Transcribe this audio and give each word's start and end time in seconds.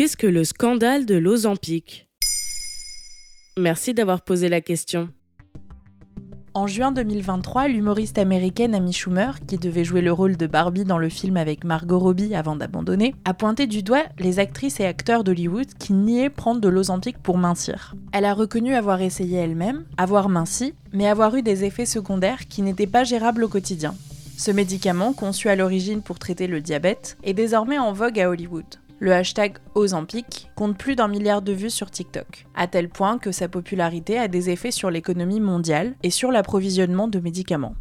Qu'est-ce 0.00 0.16
que 0.16 0.26
le 0.26 0.44
scandale 0.44 1.04
de 1.04 1.14
l'Ozempic? 1.14 2.08
Merci 3.58 3.92
d'avoir 3.92 4.22
posé 4.22 4.48
la 4.48 4.62
question. 4.62 5.10
En 6.54 6.66
juin 6.66 6.90
2023, 6.90 7.68
l'humoriste 7.68 8.16
américaine 8.16 8.74
Amy 8.74 8.94
Schumer, 8.94 9.44
qui 9.46 9.58
devait 9.58 9.84
jouer 9.84 10.00
le 10.00 10.10
rôle 10.10 10.38
de 10.38 10.46
Barbie 10.46 10.86
dans 10.86 10.96
le 10.96 11.10
film 11.10 11.36
avec 11.36 11.64
Margot 11.64 11.98
Robbie 11.98 12.34
avant 12.34 12.56
d'abandonner, 12.56 13.14
a 13.26 13.34
pointé 13.34 13.66
du 13.66 13.82
doigt 13.82 14.04
les 14.18 14.38
actrices 14.38 14.80
et 14.80 14.86
acteurs 14.86 15.22
d'Hollywood 15.22 15.74
qui 15.78 15.92
niaient 15.92 16.30
prendre 16.30 16.62
de 16.62 16.68
l'Ozempic 16.70 17.18
pour 17.18 17.36
mincir. 17.36 17.94
Elle 18.12 18.24
a 18.24 18.32
reconnu 18.32 18.74
avoir 18.74 19.02
essayé 19.02 19.36
elle-même, 19.36 19.84
avoir 19.98 20.30
minci, 20.30 20.72
mais 20.94 21.08
avoir 21.08 21.36
eu 21.36 21.42
des 21.42 21.64
effets 21.64 21.84
secondaires 21.84 22.48
qui 22.48 22.62
n'étaient 22.62 22.86
pas 22.86 23.04
gérables 23.04 23.44
au 23.44 23.48
quotidien. 23.48 23.94
Ce 24.38 24.50
médicament, 24.50 25.12
conçu 25.12 25.50
à 25.50 25.56
l'origine 25.56 26.00
pour 26.00 26.18
traiter 26.18 26.46
le 26.46 26.62
diabète, 26.62 27.18
est 27.22 27.34
désormais 27.34 27.78
en 27.78 27.92
vogue 27.92 28.18
à 28.18 28.30
Hollywood. 28.30 28.64
Le 29.02 29.14
hashtag 29.14 29.56
Ozempic 29.74 30.50
compte 30.56 30.76
plus 30.76 30.94
d'un 30.94 31.08
milliard 31.08 31.40
de 31.40 31.52
vues 31.52 31.70
sur 31.70 31.90
TikTok, 31.90 32.46
à 32.54 32.66
tel 32.66 32.90
point 32.90 33.16
que 33.16 33.32
sa 33.32 33.48
popularité 33.48 34.18
a 34.18 34.28
des 34.28 34.50
effets 34.50 34.70
sur 34.70 34.90
l'économie 34.90 35.40
mondiale 35.40 35.94
et 36.02 36.10
sur 36.10 36.30
l'approvisionnement 36.30 37.08
de 37.08 37.18
médicaments. 37.18 37.76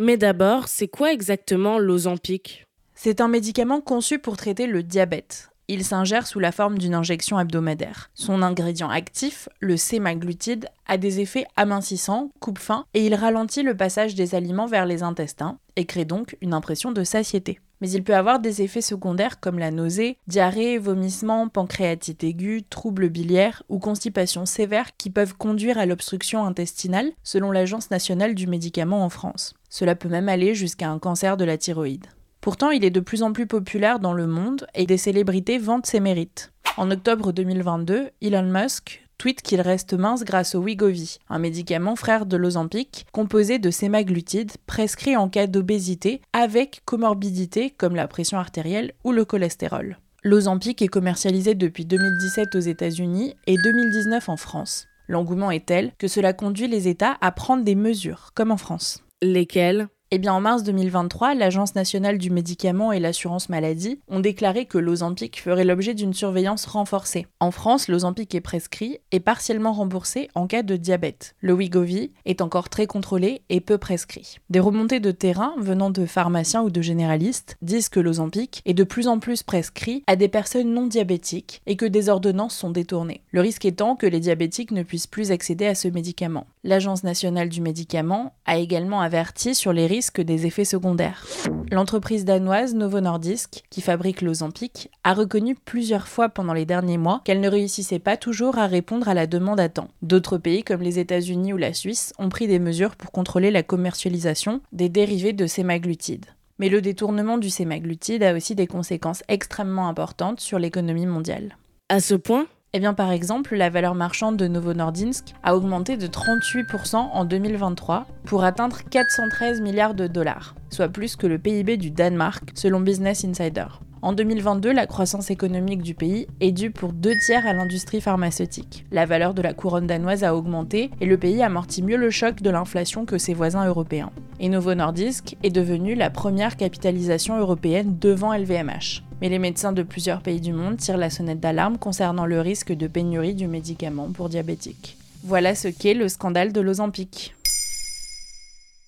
Mais 0.00 0.16
d'abord, 0.16 0.66
c'est 0.66 0.88
quoi 0.88 1.12
exactement 1.12 1.78
l'Ozempic? 1.78 2.66
C'est 2.96 3.20
un 3.20 3.28
médicament 3.28 3.80
conçu 3.80 4.18
pour 4.18 4.36
traiter 4.36 4.66
le 4.66 4.82
diabète. 4.82 5.50
Il 5.68 5.84
s'ingère 5.84 6.26
sous 6.26 6.40
la 6.40 6.50
forme 6.50 6.78
d'une 6.78 6.94
injection 6.94 7.38
hebdomadaire. 7.38 8.10
Son 8.14 8.42
ingrédient 8.42 8.90
actif, 8.90 9.48
le 9.60 9.76
sémaglutide, 9.76 10.68
a 10.88 10.96
des 10.96 11.20
effets 11.20 11.46
amincissants, 11.54 12.32
coupe 12.40 12.58
fin 12.58 12.84
et 12.94 13.06
il 13.06 13.14
ralentit 13.14 13.62
le 13.62 13.76
passage 13.76 14.16
des 14.16 14.34
aliments 14.34 14.66
vers 14.66 14.86
les 14.86 15.04
intestins 15.04 15.58
et 15.76 15.84
crée 15.84 16.04
donc 16.04 16.36
une 16.40 16.54
impression 16.54 16.90
de 16.90 17.04
satiété 17.04 17.60
mais 17.80 17.90
il 17.90 18.02
peut 18.02 18.14
avoir 18.14 18.40
des 18.40 18.62
effets 18.62 18.80
secondaires 18.80 19.40
comme 19.40 19.58
la 19.58 19.70
nausée, 19.70 20.18
diarrhée, 20.26 20.78
vomissement, 20.78 21.48
pancréatite 21.48 22.24
aiguë, 22.24 22.64
troubles 22.68 23.08
biliaires 23.08 23.62
ou 23.68 23.78
constipation 23.78 24.46
sévère 24.46 24.96
qui 24.96 25.10
peuvent 25.10 25.36
conduire 25.36 25.78
à 25.78 25.86
l'obstruction 25.86 26.44
intestinale 26.44 27.12
selon 27.22 27.50
l'Agence 27.50 27.90
nationale 27.90 28.34
du 28.34 28.46
médicament 28.46 29.04
en 29.04 29.08
France. 29.08 29.54
Cela 29.68 29.94
peut 29.94 30.08
même 30.08 30.28
aller 30.28 30.54
jusqu'à 30.54 30.90
un 30.90 30.98
cancer 30.98 31.36
de 31.36 31.44
la 31.44 31.58
thyroïde. 31.58 32.06
Pourtant, 32.40 32.70
il 32.70 32.84
est 32.84 32.90
de 32.90 33.00
plus 33.00 33.22
en 33.22 33.32
plus 33.32 33.46
populaire 33.46 33.98
dans 33.98 34.12
le 34.12 34.26
monde 34.26 34.66
et 34.74 34.86
des 34.86 34.96
célébrités 34.96 35.58
vantent 35.58 35.86
ses 35.86 36.00
mérites. 36.00 36.52
En 36.76 36.90
octobre 36.90 37.32
2022, 37.32 38.10
Elon 38.22 38.44
Musk, 38.44 39.07
tweet 39.18 39.42
qu'il 39.42 39.60
reste 39.60 39.94
mince 39.94 40.24
grâce 40.24 40.54
au 40.54 40.62
Wegovy, 40.62 41.18
un 41.28 41.38
médicament 41.38 41.96
frère 41.96 42.24
de 42.24 42.36
l'Ozempic 42.36 43.06
composé 43.12 43.58
de 43.58 43.70
sémaglutide 43.70 44.52
prescrit 44.66 45.16
en 45.16 45.28
cas 45.28 45.46
d'obésité 45.46 46.22
avec 46.32 46.82
comorbidité 46.84 47.70
comme 47.70 47.96
la 47.96 48.08
pression 48.08 48.38
artérielle 48.38 48.92
ou 49.04 49.12
le 49.12 49.24
cholestérol. 49.24 49.98
L'Ozempic 50.24 50.82
est 50.82 50.88
commercialisé 50.88 51.54
depuis 51.54 51.84
2017 51.84 52.54
aux 52.54 52.60
États-Unis 52.60 53.34
et 53.46 53.56
2019 53.56 54.28
en 54.28 54.36
France. 54.36 54.86
L'engouement 55.08 55.50
est 55.50 55.66
tel 55.66 55.92
que 55.98 56.08
cela 56.08 56.32
conduit 56.32 56.68
les 56.68 56.86
États 56.86 57.16
à 57.20 57.32
prendre 57.32 57.64
des 57.64 57.74
mesures, 57.74 58.30
comme 58.34 58.50
en 58.50 58.56
France. 58.56 59.02
Lesquelles? 59.22 59.88
Eh 60.10 60.16
bien, 60.16 60.32
en 60.32 60.40
mars 60.40 60.62
2023, 60.62 61.34
l'Agence 61.34 61.74
nationale 61.74 62.16
du 62.16 62.30
médicament 62.30 62.92
et 62.92 62.98
l'assurance 62.98 63.50
maladie 63.50 64.00
ont 64.08 64.20
déclaré 64.20 64.64
que 64.64 64.78
l'Ozempic 64.78 65.38
ferait 65.38 65.66
l'objet 65.66 65.92
d'une 65.92 66.14
surveillance 66.14 66.64
renforcée. 66.64 67.26
En 67.40 67.50
France, 67.50 67.88
l'Ozempic 67.88 68.34
est 68.34 68.40
prescrit 68.40 69.00
et 69.12 69.20
partiellement 69.20 69.74
remboursé 69.74 70.30
en 70.34 70.46
cas 70.46 70.62
de 70.62 70.76
diabète. 70.76 71.34
Le 71.40 71.52
Wegovy 71.52 72.12
est 72.24 72.40
encore 72.40 72.70
très 72.70 72.86
contrôlé 72.86 73.42
et 73.50 73.60
peu 73.60 73.76
prescrit. 73.76 74.38
Des 74.48 74.60
remontées 74.60 75.00
de 75.00 75.10
terrain 75.10 75.52
venant 75.58 75.90
de 75.90 76.06
pharmaciens 76.06 76.62
ou 76.62 76.70
de 76.70 76.80
généralistes 76.80 77.58
disent 77.60 77.90
que 77.90 78.00
l'Ozempic 78.00 78.62
est 78.64 78.72
de 78.72 78.84
plus 78.84 79.08
en 79.08 79.18
plus 79.18 79.42
prescrit 79.42 80.04
à 80.06 80.16
des 80.16 80.28
personnes 80.28 80.72
non 80.72 80.86
diabétiques 80.86 81.60
et 81.66 81.76
que 81.76 81.84
des 81.84 82.08
ordonnances 82.08 82.56
sont 82.56 82.70
détournées. 82.70 83.20
Le 83.30 83.42
risque 83.42 83.66
étant 83.66 83.94
que 83.94 84.06
les 84.06 84.20
diabétiques 84.20 84.70
ne 84.70 84.82
puissent 84.82 85.06
plus 85.06 85.32
accéder 85.32 85.66
à 85.66 85.74
ce 85.74 85.88
médicament. 85.88 86.46
L'Agence 86.68 87.02
nationale 87.02 87.48
du 87.48 87.62
médicament 87.62 88.34
a 88.44 88.58
également 88.58 89.00
averti 89.00 89.54
sur 89.54 89.72
les 89.72 89.86
risques 89.86 89.98
risque 89.98 90.20
des 90.20 90.46
effets 90.46 90.64
secondaires. 90.64 91.26
L'entreprise 91.72 92.24
danoise 92.24 92.74
Novo 92.74 93.00
Nordisk, 93.00 93.64
qui 93.68 93.80
fabrique 93.80 94.20
l'Ozempic, 94.20 94.90
a 95.02 95.12
reconnu 95.14 95.56
plusieurs 95.56 96.06
fois 96.06 96.28
pendant 96.28 96.52
les 96.52 96.66
derniers 96.66 96.98
mois 96.98 97.20
qu'elle 97.24 97.40
ne 97.40 97.48
réussissait 97.48 97.98
pas 97.98 98.16
toujours 98.16 98.58
à 98.58 98.68
répondre 98.68 99.08
à 99.08 99.14
la 99.14 99.26
demande 99.26 99.58
à 99.58 99.68
temps. 99.68 99.88
D'autres 100.02 100.38
pays 100.38 100.62
comme 100.62 100.82
les 100.82 100.98
États-Unis 100.98 101.52
ou 101.52 101.56
la 101.56 101.74
Suisse 101.74 102.12
ont 102.18 102.28
pris 102.28 102.46
des 102.46 102.60
mesures 102.60 102.94
pour 102.96 103.10
contrôler 103.10 103.50
la 103.50 103.64
commercialisation 103.64 104.60
des 104.70 104.88
dérivés 104.88 105.32
de 105.32 105.48
sémaglutide. 105.48 106.26
Mais 106.58 106.68
le 106.68 106.80
détournement 106.80 107.38
du 107.38 107.50
sémaglutide 107.50 108.22
a 108.22 108.34
aussi 108.34 108.54
des 108.54 108.68
conséquences 108.68 109.24
extrêmement 109.26 109.88
importantes 109.88 110.38
sur 110.38 110.60
l'économie 110.60 111.06
mondiale. 111.06 111.56
À 111.88 112.00
ce 112.00 112.14
point 112.14 112.46
eh 112.74 112.80
bien, 112.80 112.92
par 112.92 113.12
exemple, 113.12 113.56
la 113.56 113.70
valeur 113.70 113.94
marchande 113.94 114.36
de 114.36 114.46
Novo 114.46 114.74
Nordisk 114.74 115.34
a 115.42 115.56
augmenté 115.56 115.96
de 115.96 116.06
38% 116.06 116.96
en 116.96 117.24
2023 117.24 118.06
pour 118.26 118.44
atteindre 118.44 118.80
413 118.90 119.62
milliards 119.62 119.94
de 119.94 120.06
dollars, 120.06 120.54
soit 120.68 120.88
plus 120.88 121.16
que 121.16 121.26
le 121.26 121.38
PIB 121.38 121.78
du 121.78 121.90
Danemark, 121.90 122.50
selon 122.54 122.80
Business 122.80 123.24
Insider. 123.24 123.66
En 124.02 124.12
2022, 124.12 124.70
la 124.70 124.86
croissance 124.86 125.30
économique 125.30 125.82
du 125.82 125.94
pays 125.94 126.28
est 126.40 126.52
due 126.52 126.70
pour 126.70 126.92
deux 126.92 127.16
tiers 127.24 127.46
à 127.46 127.54
l'industrie 127.54 128.02
pharmaceutique. 128.02 128.84
La 128.92 129.06
valeur 129.06 129.32
de 129.32 129.42
la 129.42 129.54
couronne 129.54 129.86
danoise 129.86 130.22
a 130.22 130.36
augmenté 130.36 130.90
et 131.00 131.06
le 131.06 131.16
pays 131.16 131.42
amortit 131.42 131.82
mieux 131.82 131.96
le 131.96 132.10
choc 132.10 132.42
de 132.42 132.50
l'inflation 132.50 133.06
que 133.06 133.16
ses 133.16 133.34
voisins 133.34 133.66
européens. 133.66 134.12
Et 134.40 134.48
Novo 134.48 134.72
Nordisk 134.74 135.36
est 135.42 135.50
devenu 135.50 135.96
la 135.96 136.10
première 136.10 136.56
capitalisation 136.56 137.38
européenne 137.38 137.96
devant 138.00 138.32
LVMH. 138.32 139.02
Mais 139.20 139.28
les 139.28 139.40
médecins 139.40 139.72
de 139.72 139.82
plusieurs 139.82 140.20
pays 140.20 140.40
du 140.40 140.52
monde 140.52 140.76
tirent 140.76 140.96
la 140.96 141.10
sonnette 141.10 141.40
d'alarme 141.40 141.76
concernant 141.76 142.24
le 142.24 142.40
risque 142.40 142.72
de 142.72 142.86
pénurie 142.86 143.34
du 143.34 143.48
médicament 143.48 144.12
pour 144.12 144.28
diabétiques. 144.28 144.96
Voilà 145.24 145.56
ce 145.56 145.66
qu'est 145.66 145.94
le 145.94 146.08
scandale 146.08 146.52
de 146.52 146.60
l'Ozempic. 146.60 147.34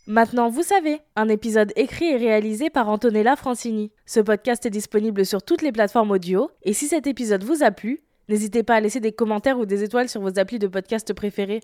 Maintenant, 0.07 0.49
vous 0.49 0.63
savez, 0.63 1.01
un 1.17 1.29
épisode 1.29 1.73
écrit 1.75 2.07
et 2.07 2.17
réalisé 2.17 2.71
par 2.71 2.89
Antonella 2.89 3.35
Francini. 3.35 3.91
Ce 4.07 4.21
podcast 4.21 4.65
est 4.67 4.71
disponible 4.71 5.27
sur 5.27 5.43
toutes 5.43 5.63
les 5.63 5.73
plateformes 5.73 6.13
audio, 6.13 6.51
et 6.63 6.73
si 6.73 6.87
cet 6.87 7.09
épisode 7.09 7.45
vous 7.45 7.63
a 7.63 7.73
plu, 7.73 8.01
n'hésitez 8.29 8.63
pas 8.63 8.77
à 8.77 8.81
laisser 8.81 9.01
des 9.01 9.13
commentaires 9.13 9.59
ou 9.59 9.67
des 9.67 9.83
étoiles 9.83 10.09
sur 10.09 10.21
vos 10.21 10.39
applis 10.39 10.59
de 10.59 10.69
podcast 10.69 11.13
préférés. 11.13 11.61